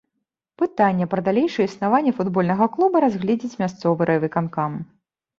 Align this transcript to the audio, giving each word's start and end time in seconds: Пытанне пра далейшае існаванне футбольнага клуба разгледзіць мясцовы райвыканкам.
Пытанне 0.59 1.05
пра 1.09 1.19
далейшае 1.27 1.65
існаванне 1.67 2.13
футбольнага 2.19 2.65
клуба 2.77 2.97
разгледзіць 3.05 3.59
мясцовы 3.65 4.07
райвыканкам. 4.11 4.71